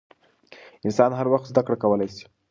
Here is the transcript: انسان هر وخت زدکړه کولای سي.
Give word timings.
انسان 0.85 1.11
هر 1.19 1.27
وخت 1.33 1.45
زدکړه 1.51 1.77
کولای 1.83 2.09
سي. 2.15 2.25